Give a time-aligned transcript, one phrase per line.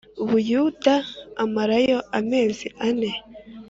[0.29, 0.95] Buyuda
[1.43, 3.11] amarayo amezi ane